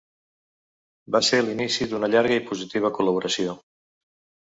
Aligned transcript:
Va 1.17 1.21
ser 1.27 1.43
l'inici 1.45 1.89
d'una 1.93 2.11
llarga 2.17 2.43
i 2.43 2.47
positiva 2.51 2.95
col·laboració. 2.99 3.59